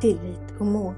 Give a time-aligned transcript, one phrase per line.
[0.00, 0.94] Tillit och mod.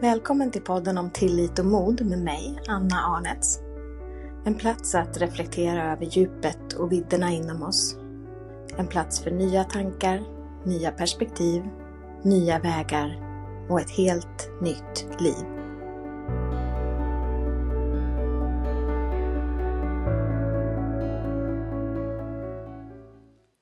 [0.00, 3.60] Välkommen till podden om tillit och mod med mig, Anna Arnets.
[4.44, 7.96] En plats att reflektera över djupet och vidderna inom oss.
[8.76, 10.24] En plats för nya tankar,
[10.64, 11.62] nya perspektiv,
[12.22, 13.18] nya vägar
[13.68, 15.57] och ett helt nytt liv.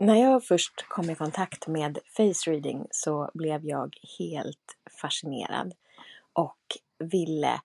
[0.06, 5.74] När jag först kom i kontakt med face reading så blev jag helt fascinerad
[6.32, 6.58] och
[6.98, 7.60] ville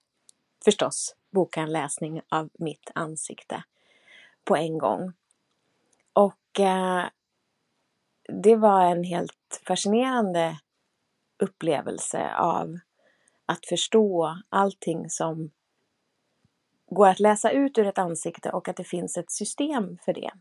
[0.66, 3.64] förstås boka en läsning av mitt ansikte
[4.44, 5.14] på en gång.
[6.14, 7.06] Och eh,
[8.44, 10.60] det var en helt fascinerande
[11.40, 12.80] upplevelse av
[13.46, 15.52] att förstå allting som
[16.90, 20.32] går att läsa ut ur ett ansikte och att det finns ett system för det.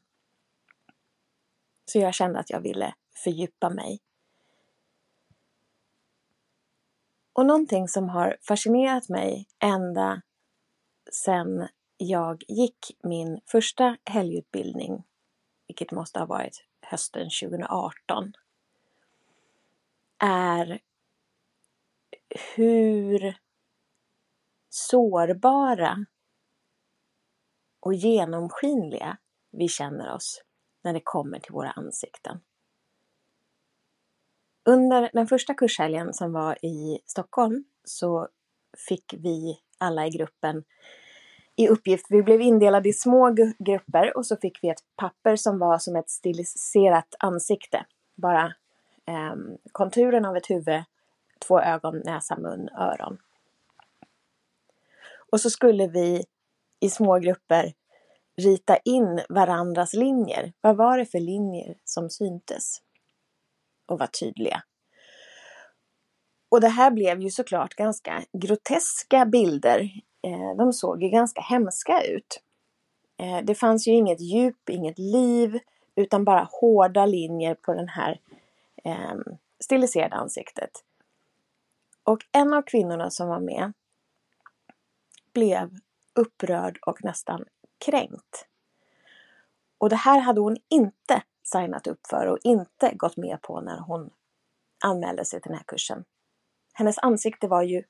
[1.91, 2.95] Så jag kände att jag ville
[3.25, 4.01] fördjupa mig.
[7.33, 10.23] Och någonting som har fascinerat mig ända
[11.13, 15.05] sedan jag gick min första helgutbildning,
[15.67, 18.33] vilket måste ha varit hösten 2018,
[20.19, 20.81] är
[22.55, 23.39] hur
[24.69, 26.07] sårbara
[27.81, 29.17] och genomskinliga
[29.51, 30.43] vi känner oss
[30.83, 32.41] när det kommer till våra ansikten.
[34.65, 38.29] Under den första kurshelgen som var i Stockholm så
[38.89, 40.65] fick vi alla i gruppen
[41.61, 45.59] i uppgift, vi blev indelade i små grupper och så fick vi ett papper som
[45.59, 47.87] var som ett stiliserat ansikte.
[48.15, 48.45] Bara
[49.07, 49.35] eh,
[49.73, 50.83] konturen av ett huvud,
[51.39, 53.19] två ögon, näsa, mun, öron.
[55.33, 56.25] Och så skulle vi
[56.81, 57.73] i små grupper
[58.41, 60.53] rita in varandras linjer.
[60.61, 62.83] Vad var det för linjer som syntes?
[63.87, 64.63] Och var tydliga.
[66.49, 69.91] Och det här blev ju såklart ganska groteska bilder.
[70.23, 72.43] Eh, de såg ju ganska hemska ut.
[73.17, 75.59] Eh, det fanns ju inget djup, inget liv,
[75.95, 78.21] utan bara hårda linjer på den här
[78.85, 79.15] eh,
[79.61, 80.71] stiliserade ansiktet.
[82.05, 83.73] Och en av kvinnorna som var med
[85.33, 85.71] blev
[86.15, 87.45] upprörd och nästan
[87.81, 88.47] kränkt.
[89.79, 93.79] Och det här hade hon inte signat upp för och inte gått med på när
[93.79, 94.11] hon
[94.85, 96.05] anmälde sig till den här kursen.
[96.73, 97.85] Hennes ansikte var ju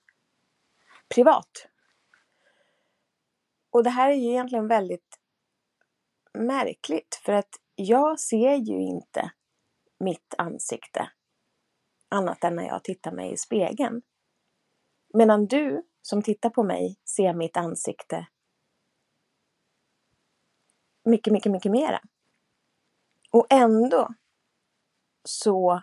[1.15, 1.69] privat.
[3.71, 5.19] Och det här är ju egentligen väldigt
[6.33, 9.33] märkligt för att jag ser ju inte
[10.01, 11.11] mitt ansikte
[12.09, 14.03] annat än när jag tittar mig i spegeln.
[15.15, 18.27] Medan du som tittar på mig ser mitt ansikte
[21.11, 22.01] mycket, mycket, mycket mera.
[23.31, 24.09] Och ändå
[25.25, 25.83] så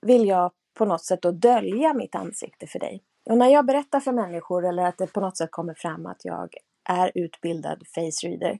[0.00, 3.04] vill jag på något sätt då dölja mitt ansikte för dig.
[3.30, 6.24] Och när jag berättar för människor eller att det på något sätt kommer fram att
[6.24, 6.54] jag
[6.84, 8.58] är utbildad face reader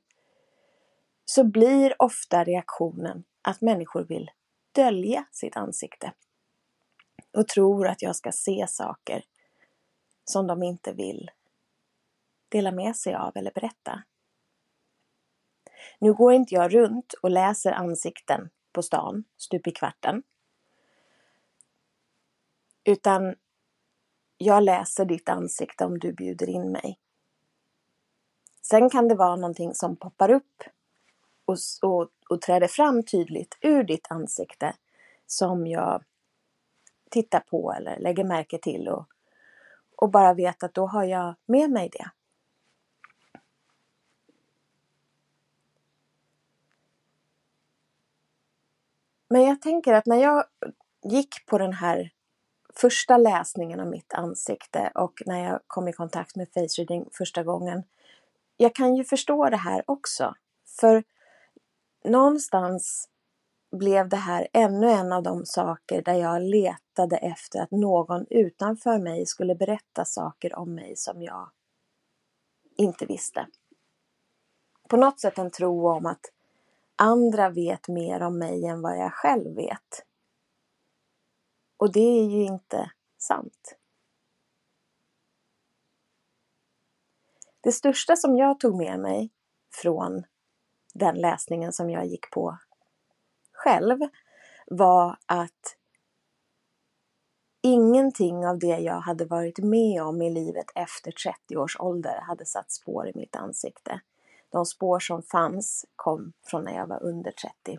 [1.24, 4.30] så blir ofta reaktionen att människor vill
[4.72, 6.12] dölja sitt ansikte
[7.36, 9.24] och tror att jag ska se saker
[10.24, 11.30] som de inte vill
[12.48, 14.02] dela med sig av eller berätta.
[15.98, 20.22] Nu går inte jag runt och läser ansikten på stan stup i kvarten.
[22.84, 23.34] Utan
[24.38, 26.98] jag läser ditt ansikte om du bjuder in mig.
[28.62, 30.62] Sen kan det vara någonting som poppar upp
[31.44, 34.74] och, och, och träder fram tydligt ur ditt ansikte
[35.26, 36.04] som jag
[37.10, 39.06] tittar på eller lägger märke till och,
[39.96, 42.10] och bara vet att då har jag med mig det.
[49.34, 50.44] Men jag tänker att när jag
[51.04, 52.10] gick på den här
[52.74, 57.42] första läsningen av mitt ansikte och när jag kom i kontakt med face reading första
[57.42, 57.82] gången.
[58.56, 60.34] Jag kan ju förstå det här också.
[60.80, 61.04] För
[62.04, 63.08] någonstans
[63.76, 68.98] blev det här ännu en av de saker där jag letade efter att någon utanför
[68.98, 71.50] mig skulle berätta saker om mig som jag
[72.76, 73.46] inte visste.
[74.88, 76.33] På något sätt en tro om att
[76.96, 80.04] andra vet mer om mig än vad jag själv vet.
[81.76, 83.76] Och det är ju inte sant.
[87.60, 89.30] Det största som jag tog med mig
[89.82, 90.24] från
[90.94, 92.58] den läsningen som jag gick på
[93.52, 93.98] själv
[94.66, 95.76] var att
[97.62, 102.46] ingenting av det jag hade varit med om i livet efter 30 års ålder hade
[102.46, 104.00] satt spår i mitt ansikte.
[104.54, 107.78] De spår som fanns kom från när jag var under 30.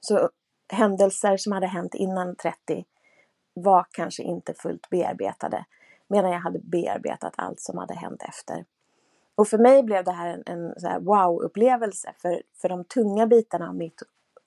[0.00, 0.30] Så
[0.72, 2.84] händelser som hade hänt innan 30
[3.54, 5.64] var kanske inte fullt bearbetade
[6.08, 8.64] medan jag hade bearbetat allt som hade hänt efter.
[9.34, 13.74] Och för mig blev det här en, en wow-upplevelse för, för de tunga bitarna av
[13.74, 14.02] mitt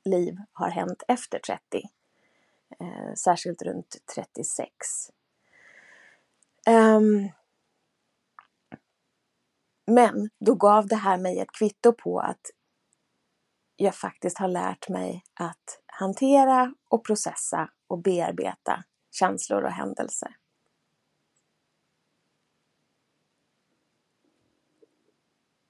[0.06, 1.90] liv har hänt efter 30.
[2.80, 4.76] Eh, särskilt runt 36.
[6.68, 7.30] Um, ehm,
[9.86, 12.42] men då gav det här mig ett kvitto på att
[13.76, 20.36] jag faktiskt har lärt mig att hantera och processa och bearbeta känslor och händelser.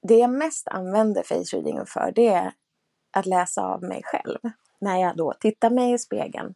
[0.02, 2.52] Det jag mest använder face readingen för det är
[3.10, 4.38] att läsa av mig själv
[4.78, 6.54] när jag då tittar mig i spegeln.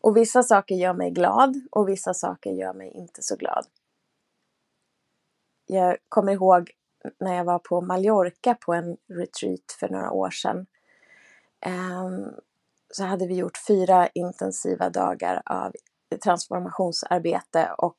[0.00, 3.66] Och vissa saker gör mig glad och vissa saker gör mig inte så glad.
[5.66, 6.70] Jag kommer ihåg
[7.20, 10.66] när jag var på Mallorca på en retreat för några år sedan.
[11.60, 12.30] Ehm,
[12.90, 15.72] så hade vi gjort fyra intensiva dagar av
[16.24, 17.98] transformationsarbete och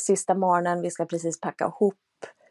[0.00, 1.96] sista morgonen, vi ska precis packa ihop.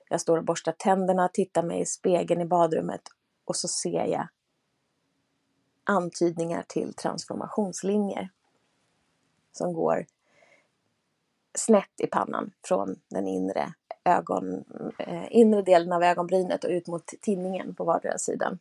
[0.10, 3.02] Jag står och borstar tänderna, tittar mig i spegeln i badrummet
[3.46, 4.28] och så ser jag
[5.84, 8.30] antydningar till transformationslinjer
[9.52, 10.06] som går
[11.58, 13.74] snett i pannan från den inre,
[14.08, 14.64] ögon,
[14.98, 18.60] eh, inre delen av ögonbrynet och ut mot tinningen på vardera sidan.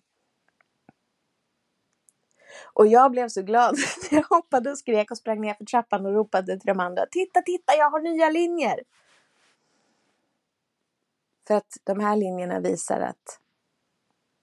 [2.73, 3.77] Och jag blev så glad.
[4.11, 7.07] Jag hoppade och skrek och sprang ner för trappan och ropade till de andra.
[7.11, 8.83] Titta, titta, jag har nya linjer!
[11.47, 13.41] För att de här linjerna visar att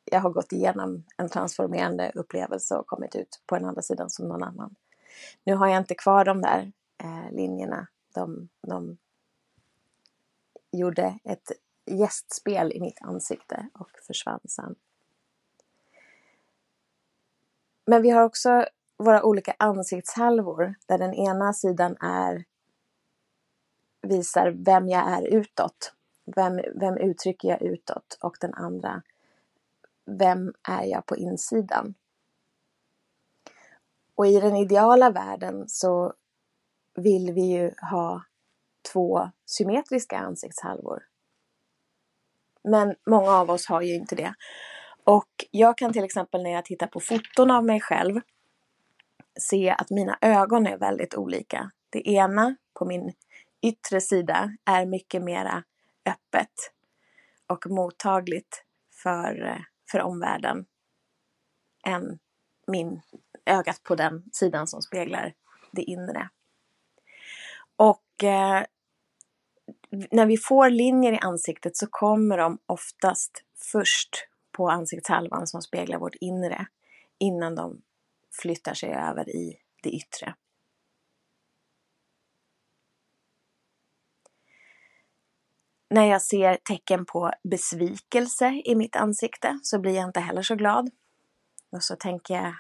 [0.06, 4.28] jag har gått igenom en transformerande upplevelse och kommit ut på den andra sidan som
[4.28, 4.76] någon annan.
[5.44, 6.72] Nu har jag inte kvar de där
[7.04, 7.88] eh, linjerna.
[8.14, 8.98] De, de
[10.74, 11.52] gjorde ett
[11.86, 14.76] gästspel i mitt ansikte och försvann sen.
[17.86, 18.66] Men vi har också
[18.98, 22.46] våra olika ansiktshalvor där den ena sidan är
[24.02, 25.94] visar vem jag är utåt.
[26.26, 28.18] Vem, vem uttrycker jag utåt?
[28.22, 29.02] Och den andra,
[30.06, 31.94] vem är jag på insidan?
[34.16, 36.14] Och i den ideala världen så
[36.96, 38.24] vill vi ju ha
[38.92, 41.04] två symmetriska ansiktshalvor.
[42.64, 44.34] Men många av oss har ju inte det.
[45.04, 48.22] Och jag kan till exempel när jag tittar på foton av mig själv
[49.40, 51.72] se att mina ögon är väldigt olika.
[51.90, 53.14] Det ena på min
[53.62, 55.64] yttre sida är mycket mera
[56.06, 56.54] öppet
[57.48, 58.64] och mottagligt
[59.04, 60.66] för, för omvärlden
[61.86, 62.20] än
[62.68, 63.02] min
[63.46, 65.34] ögat på den sidan som speglar
[65.72, 66.30] det inre.
[67.76, 68.64] Och eh,
[70.12, 76.00] när vi får linjer i ansiktet så kommer de oftast först på ansiktshalvan som speglar
[76.00, 76.66] vårt inre
[77.20, 77.82] innan de
[78.42, 80.36] flyttar sig över i det yttre.
[85.90, 90.56] När jag ser tecken på besvikelse i mitt ansikte så blir jag inte heller så
[90.56, 90.90] glad.
[91.72, 92.54] Och så tänker jag,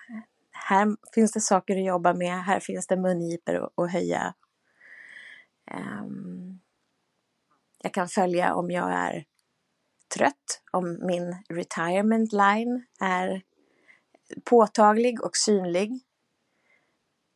[0.51, 4.33] här finns det saker att jobba med, här finns det mungipor att höja.
[5.71, 6.59] Um,
[7.83, 9.25] jag kan följa om jag är
[10.15, 13.41] trött, om min retirement line är
[14.43, 15.91] påtaglig och synlig.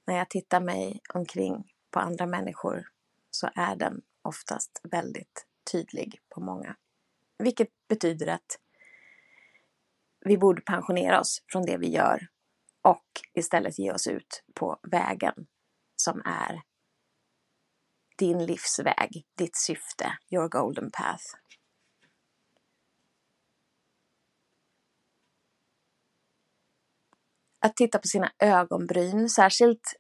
[0.07, 2.87] När jag tittar mig omkring på andra människor
[3.31, 6.75] så är den oftast väldigt tydlig på många.
[7.39, 8.59] Vilket betyder att
[10.25, 12.27] vi borde pensionera oss från det vi gör
[12.81, 15.47] och istället ge oss ut på vägen
[15.95, 16.61] som är
[18.17, 21.23] din livsväg, ditt syfte, your golden path.
[27.59, 29.93] Att titta på sina ögonbryn, särskilt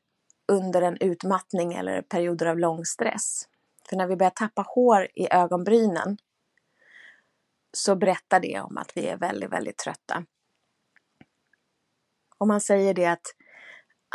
[0.51, 3.47] under en utmattning eller perioder av lång stress.
[3.89, 6.17] För när vi börjar tappa hår i ögonbrynen
[7.77, 10.25] så berättar det om att vi är väldigt, väldigt trötta.
[12.37, 13.27] Och man säger det att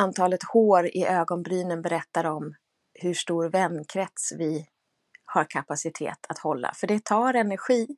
[0.00, 2.54] antalet hår i ögonbrynen berättar om
[3.02, 4.68] hur stor vänkrets vi
[5.24, 6.74] har kapacitet att hålla.
[6.74, 7.96] För det tar energi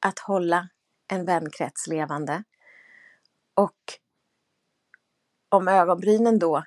[0.00, 0.68] att hålla
[1.08, 2.44] en vänkrets levande.
[3.54, 3.80] Och
[5.48, 6.64] om ögonbrynen då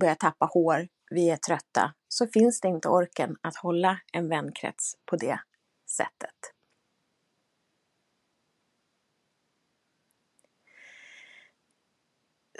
[0.00, 4.94] börjar tappa hår, vi är trötta, så finns det inte orken att hålla en vänkrets
[5.06, 5.40] på det
[5.90, 6.54] sättet.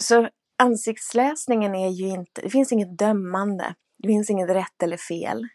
[0.01, 5.49] Så ansiktsläsningen är ju inte, det finns inget dömande, det finns inget rätt eller fel.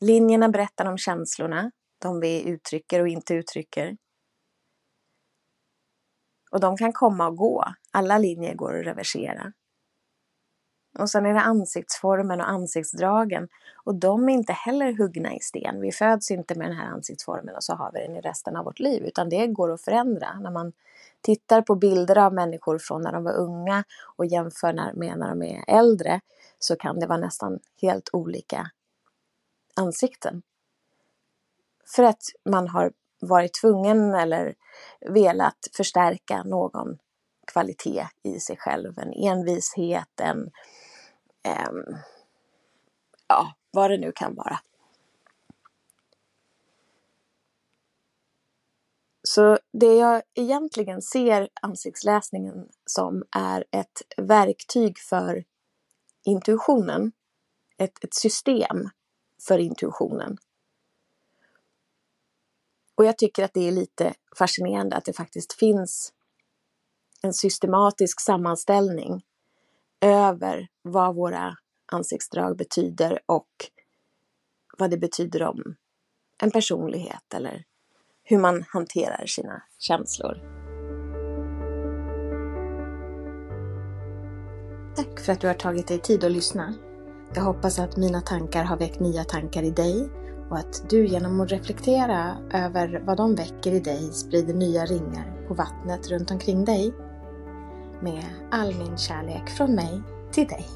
[0.00, 1.70] Linjerna berättar om känslorna,
[2.02, 3.96] de vi uttrycker och inte uttrycker.
[6.50, 7.64] Och de kan komma och gå.
[7.92, 9.52] Alla linjer går att reversera.
[10.98, 13.48] Och sen är det ansiktsformen och ansiktsdragen.
[13.84, 15.80] Och de är inte heller huggna i sten.
[15.80, 18.64] Vi föds inte med den här ansiktsformen och så har vi den i resten av
[18.64, 19.02] vårt liv.
[19.02, 20.40] Utan det går att förändra.
[20.40, 20.72] När man
[21.20, 23.84] tittar på bilder av människor från när de var unga
[24.16, 26.20] och jämför med när de är äldre
[26.58, 28.70] så kan det vara nästan helt olika
[29.76, 30.42] ansikten.
[31.86, 34.54] För att man har varit tvungen eller
[35.00, 36.98] velat förstärka någon
[37.52, 38.98] kvalitet i sig själv.
[38.98, 40.50] En envishet, en...
[41.42, 41.70] Eh,
[43.28, 44.60] ja, vad det nu kan vara.
[49.22, 55.44] Så det jag egentligen ser ansiktsläsningen som är ett verktyg för
[56.24, 57.12] intuitionen.
[57.76, 58.88] Ett, ett system
[59.48, 60.36] för intuitionen.
[62.94, 66.12] Och jag tycker att det är lite fascinerande att det faktiskt finns
[67.22, 69.22] en systematisk sammanställning
[70.00, 71.56] över vad våra
[71.92, 73.48] ansiktsdrag betyder och
[74.78, 75.74] vad det betyder om
[76.42, 77.64] en personlighet eller
[78.22, 80.60] hur man hanterar sina känslor.
[84.96, 86.74] Tack för att du har tagit dig tid att lyssna.
[87.34, 90.10] Jag hoppas att mina tankar har väckt nya tankar i dig
[90.50, 95.46] och att du genom att reflektera över vad de väcker i dig sprider nya ringar
[95.48, 96.94] på vattnet runt omkring dig.
[98.02, 100.02] Med all min kärlek från mig
[100.32, 100.66] till dig.